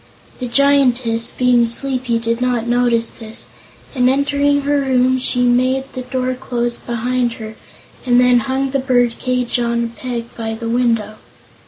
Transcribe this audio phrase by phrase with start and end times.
[0.39, 3.45] The Giantess, being sleepy, did not notice this,
[3.93, 7.53] and entering her room she made the door close behind her
[8.03, 11.17] and then hung the bird cage on a peg by the window.